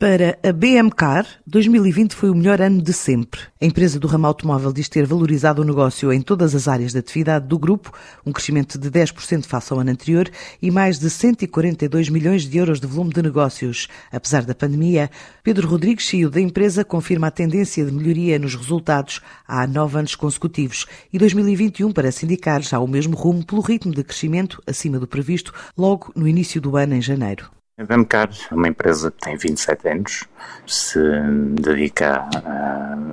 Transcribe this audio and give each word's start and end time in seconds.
Para 0.00 0.38
a 0.44 0.52
BM 0.52 0.92
Car, 0.92 1.26
2020 1.44 2.14
foi 2.14 2.30
o 2.30 2.34
melhor 2.36 2.62
ano 2.62 2.80
de 2.80 2.92
sempre. 2.92 3.40
A 3.60 3.66
empresa 3.66 3.98
do 3.98 4.06
ramo 4.06 4.28
automóvel 4.28 4.72
diz 4.72 4.88
ter 4.88 5.04
valorizado 5.04 5.60
o 5.60 5.64
negócio 5.64 6.12
em 6.12 6.22
todas 6.22 6.54
as 6.54 6.68
áreas 6.68 6.92
de 6.92 6.98
atividade 6.98 7.48
do 7.48 7.58
grupo, 7.58 7.90
um 8.24 8.30
crescimento 8.30 8.78
de 8.78 8.88
10% 8.92 9.46
face 9.46 9.72
ao 9.72 9.80
ano 9.80 9.90
anterior 9.90 10.30
e 10.62 10.70
mais 10.70 11.00
de 11.00 11.10
142 11.10 12.10
milhões 12.10 12.48
de 12.48 12.58
euros 12.58 12.78
de 12.78 12.86
volume 12.86 13.12
de 13.12 13.20
negócios. 13.20 13.88
Apesar 14.12 14.44
da 14.44 14.54
pandemia, 14.54 15.10
Pedro 15.42 15.66
Rodrigues, 15.66 16.06
CEO 16.06 16.30
da 16.30 16.40
empresa, 16.40 16.84
confirma 16.84 17.26
a 17.26 17.32
tendência 17.32 17.84
de 17.84 17.90
melhoria 17.90 18.38
nos 18.38 18.54
resultados 18.54 19.20
há 19.48 19.66
nove 19.66 19.98
anos 19.98 20.14
consecutivos 20.14 20.86
e 21.12 21.18
2021 21.18 21.90
parece 21.90 22.24
indicar 22.24 22.62
já 22.62 22.78
o 22.78 22.86
mesmo 22.86 23.16
rumo 23.16 23.44
pelo 23.44 23.62
ritmo 23.62 23.92
de 23.92 24.04
crescimento 24.04 24.62
acima 24.64 25.00
do 25.00 25.08
previsto 25.08 25.52
logo 25.76 26.12
no 26.14 26.28
início 26.28 26.60
do 26.60 26.76
ano, 26.76 26.94
em 26.94 27.02
janeiro. 27.02 27.57
A 27.78 27.84
Bemcar 27.84 28.28
é 28.50 28.54
uma 28.56 28.66
empresa 28.66 29.08
que 29.08 29.18
tem 29.20 29.36
27 29.36 29.88
anos, 29.88 30.24
se 30.66 30.98
dedica 31.52 32.28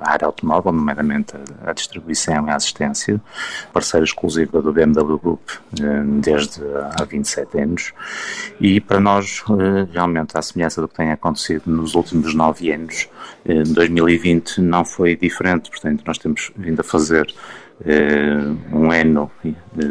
à 0.00 0.12
área 0.12 0.26
automóvel, 0.26 0.70
nomeadamente 0.70 1.34
à 1.66 1.72
distribuição 1.72 2.46
e 2.46 2.50
à 2.50 2.54
assistência, 2.54 3.20
parceiro 3.72 4.04
exclusivo 4.04 4.62
do 4.62 4.72
BMW 4.72 5.18
Group 5.18 5.50
eh, 5.80 6.02
desde 6.20 6.62
há 6.96 7.02
27 7.02 7.58
anos. 7.58 7.92
E 8.60 8.80
para 8.80 9.00
nós, 9.00 9.42
eh, 9.50 9.88
realmente, 9.92 10.38
à 10.38 10.42
semelhança 10.42 10.80
do 10.80 10.86
que 10.86 10.94
tem 10.94 11.10
acontecido 11.10 11.64
nos 11.66 11.96
últimos 11.96 12.32
9 12.32 12.70
anos, 12.70 13.08
2020 13.44 14.58
eh, 14.58 14.62
não 14.62 14.84
foi 14.84 15.16
diferente, 15.16 15.70
portanto 15.70 16.04
nós 16.06 16.18
temos 16.18 16.52
vindo 16.56 16.78
a 16.78 16.84
fazer 16.84 17.26
um 18.72 18.90
ano, 18.90 19.30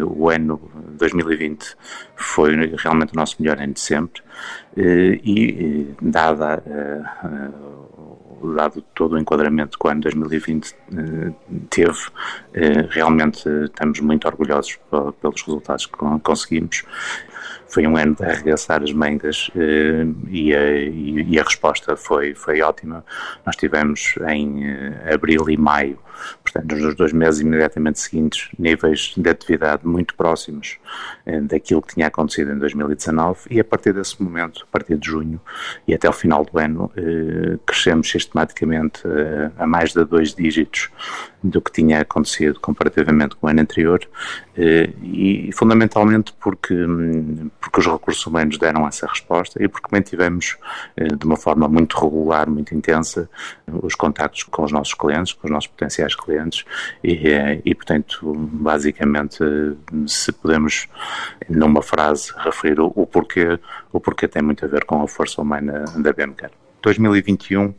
o 0.05 0.29
ano 0.29 0.71
2020 0.97 1.75
foi 2.15 2.55
realmente 2.77 3.13
o 3.13 3.15
nosso 3.15 3.35
melhor 3.39 3.59
ano 3.59 3.73
de 3.73 3.79
sempre 3.79 4.21
eh, 4.77 5.19
e, 5.23 5.87
eh, 5.89 5.95
dada 6.01 6.63
eh, 6.65 7.01
dado 8.55 8.81
todo 8.95 9.13
o 9.13 9.19
enquadramento 9.19 9.77
que 9.77 9.87
o 9.87 9.89
ano 9.91 10.01
2020 10.01 10.75
teve, 11.70 11.99
realmente 12.89 13.48
estamos 13.65 13.99
muito 13.99 14.27
orgulhosos 14.27 14.79
pelos 15.21 15.43
resultados 15.43 15.85
que 15.85 15.95
conseguimos. 16.23 16.83
Foi 17.67 17.85
um 17.85 17.95
ano 17.95 18.15
de 18.15 18.26
arregaçar 18.26 18.81
as 18.81 18.91
mangas 18.91 19.51
e 20.27 20.55
a, 20.55 20.73
e 20.76 21.39
a 21.39 21.43
resposta 21.43 21.95
foi, 21.95 22.33
foi 22.33 22.63
ótima. 22.63 23.05
Nós 23.45 23.55
tivemos 23.55 24.15
em 24.27 24.63
abril 25.13 25.48
e 25.48 25.55
maio 25.55 25.99
portanto, 26.43 26.75
nos 26.75 26.95
dois 26.95 27.13
meses 27.13 27.41
imediatamente 27.41 27.99
seguintes, 27.99 28.49
níveis 28.57 29.13
de 29.15 29.29
atividade 29.29 29.85
muito 29.85 30.15
próximos 30.15 30.77
eh, 31.25 31.39
daquilo 31.41 31.81
que 31.81 31.93
tinha 31.93 32.07
acontecido 32.07 32.51
em 32.51 32.57
2019 32.57 33.41
e 33.49 33.59
a 33.59 33.63
partir 33.63 33.93
desse 33.93 34.21
momento, 34.21 34.63
a 34.63 34.71
partir 34.71 34.97
de 34.97 35.07
junho 35.07 35.39
e 35.87 35.93
até 35.93 36.09
o 36.09 36.13
final 36.13 36.43
do 36.43 36.57
ano, 36.57 36.91
eh, 36.95 37.57
crescemos 37.65 38.09
sistematicamente 38.09 39.01
eh, 39.05 39.51
a 39.57 39.67
mais 39.67 39.93
de 39.93 40.03
dois 40.03 40.33
dígitos 40.33 40.89
do 41.43 41.61
que 41.61 41.71
tinha 41.71 42.01
acontecido 42.01 42.59
comparativamente 42.59 43.35
com 43.35 43.47
o 43.47 43.49
ano 43.49 43.61
anterior 43.61 43.99
e 45.01 45.49
fundamentalmente 45.53 46.33
porque, 46.39 46.71
hum, 46.73 47.49
porque 47.59 47.79
os 47.79 47.87
recursos 47.87 48.23
humanos 48.27 48.59
deram 48.59 48.87
essa 48.87 49.07
resposta 49.07 49.63
e 49.63 49.67
porque 49.67 49.87
mantivemos 49.91 50.57
de 51.17 51.25
uma 51.25 51.35
forma 51.35 51.67
muito 51.67 51.97
regular, 51.97 52.47
muito 52.47 52.75
intensa, 52.75 53.27
os 53.81 53.95
contactos 53.95 54.43
com 54.43 54.63
os 54.63 54.71
nossos 54.71 54.93
clientes, 54.93 55.33
com 55.33 55.47
os 55.47 55.51
nossos 55.51 55.67
potenciais 55.67 56.10
clientes 56.15 56.65
e, 57.04 57.27
eh, 57.27 57.62
e 57.63 57.76
portanto, 57.76 58.34
basicamente, 58.35 59.40
se 60.07 60.31
podemos 60.31 60.87
numa 61.49 61.81
frase 61.81 62.34
referir 62.37 62.79
o, 62.79 62.91
o 62.95 63.05
porquê, 63.05 63.59
o 63.91 63.99
porquê 63.99 64.28
tem 64.28 64.41
muito 64.41 64.66
a 64.66 64.67
ver 64.67 64.85
com 64.85 65.01
a 65.01 65.07
força 65.07 65.41
humana 65.41 65.85
da 65.97 66.13
BMK. 66.13 66.50
2021 66.81 67.73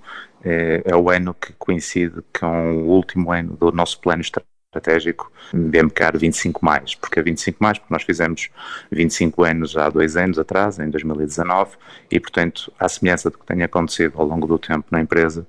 é, 0.44 0.82
é 0.84 0.96
o 0.96 1.10
ano 1.10 1.34
que 1.34 1.52
coincide 1.54 2.22
com 2.38 2.82
o 2.82 2.88
último 2.90 3.32
ano 3.32 3.56
do 3.56 3.70
nosso 3.72 4.00
plano 4.00 4.22
estratégico 4.22 5.30
BMCAR 5.52 6.16
25 6.16 6.64
mais, 6.64 6.94
porque 6.94 7.18
é 7.18 7.22
25 7.22 7.58
mais 7.62 7.78
porque 7.78 7.92
nós 7.92 8.02
fizemos 8.02 8.48
25 8.90 9.44
anos 9.44 9.76
há 9.76 9.90
dois 9.90 10.16
anos 10.16 10.38
atrás, 10.38 10.78
em 10.78 10.88
2019, 10.88 11.76
e 12.10 12.18
portanto, 12.18 12.72
à 12.78 12.88
semelhança 12.88 13.28
do 13.28 13.38
que 13.38 13.44
tem 13.44 13.62
acontecido 13.62 14.14
ao 14.16 14.26
longo 14.26 14.46
do 14.46 14.58
tempo 14.58 14.86
na 14.90 15.00
empresa, 15.00 15.46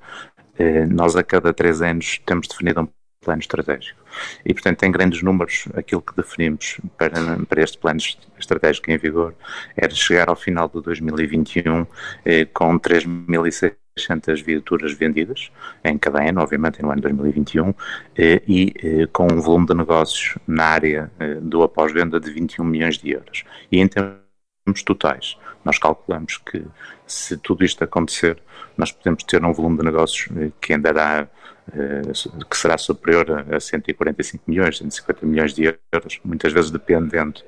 nós 0.89 1.15
a 1.15 1.23
cada 1.23 1.53
três 1.53 1.81
anos 1.81 2.19
temos 2.25 2.47
definido 2.47 2.81
um 2.81 2.87
plano 3.23 3.39
estratégico. 3.39 3.99
E, 4.45 4.53
portanto, 4.53 4.83
em 4.83 4.91
grandes 4.91 5.23
números, 5.23 5.67
aquilo 5.73 6.01
que 6.01 6.15
definimos 6.15 6.79
para, 6.97 7.37
para 7.47 7.63
este 7.63 7.77
plano 7.77 7.99
estratégico 8.37 8.91
em 8.91 8.97
vigor 8.97 9.33
era 9.75 9.93
chegar 9.95 10.29
ao 10.29 10.35
final 10.35 10.67
de 10.67 10.81
2021 10.81 11.87
eh, 12.25 12.45
com 12.45 12.77
3.600 12.77 14.43
viaturas 14.43 14.93
vendidas 14.93 15.51
em 15.83 15.97
cada 15.97 16.21
ano, 16.27 16.41
obviamente 16.41 16.81
no 16.81 16.91
ano 16.91 17.01
2021, 17.01 17.73
eh, 18.17 18.41
e 18.47 18.73
eh, 18.83 19.07
com 19.11 19.25
um 19.31 19.39
volume 19.41 19.65
de 19.65 19.73
negócios 19.73 20.37
na 20.45 20.65
área 20.65 21.11
eh, 21.19 21.35
do 21.41 21.63
após-venda 21.63 22.19
de 22.19 22.31
21 22.31 22.63
milhões 22.65 22.97
de 22.97 23.11
euros. 23.11 23.43
E 23.71 23.79
em 23.79 23.87
termos 23.87 24.22
totais, 24.71 25.37
nós 25.65 25.77
calculamos 25.77 26.37
que 26.37 26.63
se 27.05 27.35
tudo 27.37 27.65
isto 27.65 27.83
acontecer, 27.83 28.41
nós 28.77 28.91
podemos 28.91 29.23
ter 29.23 29.43
um 29.43 29.51
volume 29.51 29.77
de 29.77 29.83
negócios 29.83 30.29
eh, 30.37 30.51
que 30.61 30.73
andará, 30.73 31.27
eh, 31.73 32.01
que 32.49 32.57
será 32.57 32.77
superior 32.77 33.45
a 33.51 33.59
145 33.59 34.43
milhões, 34.47 34.77
150 34.77 35.25
milhões 35.25 35.53
de 35.53 35.75
euros, 35.91 36.19
muitas 36.23 36.53
vezes 36.53 36.71
dependendo 36.71 37.41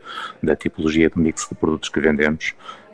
da 0.43 0.55
tipologia 0.55 1.09
do 1.09 1.19
mix 1.19 1.47
de 1.47 1.55
produtos 1.55 1.87
que 1.87 2.01
vendemos. 2.01 2.53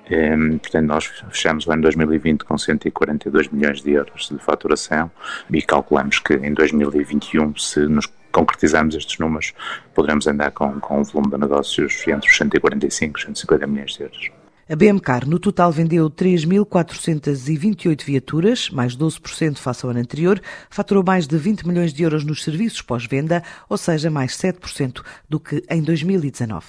Ehm, 0.09 0.58
portanto, 0.58 0.86
nós 0.86 1.06
fechamos 1.06 1.66
o 1.66 1.72
ano 1.72 1.84
2020 1.84 2.44
com 2.44 2.58
142 2.58 3.48
milhões 3.48 3.82
de 3.82 3.92
euros 3.92 4.30
de 4.30 4.38
faturação 4.38 5.09
e 5.52 5.62
calculamos 5.62 6.20
que 6.20 6.34
em 6.34 6.53
2021, 6.53 7.56
se 7.58 7.80
nos 7.88 8.08
concretizarmos 8.31 8.96
estes 8.96 9.19
números, 9.19 9.53
poderemos 9.94 10.28
andar 10.28 10.52
com, 10.52 10.80
com 10.80 11.02
um 11.02 11.03
volume 11.03 11.31
de 11.31 11.38
negócios 11.38 12.08
entre 12.08 12.30
os 12.30 12.38
145 12.38 13.19
e 13.19 13.22
150 13.24 13.68
milhões 13.68 13.94
de 13.94 14.03
euros. 14.03 14.31
A 14.69 14.75
BMCar 14.75 15.28
no 15.28 15.38
total 15.38 15.69
vendeu 15.69 16.09
3.428 16.09 18.06
viaturas, 18.06 18.70
mais 18.70 18.96
12% 18.96 19.58
face 19.58 19.86
ao 19.86 19.91
ano 19.91 20.00
anterior, 20.00 20.41
faturou 20.70 21.03
mais 21.03 21.28
de 21.28 21.38
20 21.38 21.68
milhões 21.68 21.94
de 21.94 22.03
euros 22.03 22.24
nos 22.24 22.41
serviços 22.41 22.81
pós-venda, 22.81 23.44
ou 23.68 23.78
seja, 23.78 24.09
mais 24.09 24.31
7% 24.38 25.03
do 25.28 25.41
que 25.41 25.62
em 25.70 25.81
2019. 25.81 26.66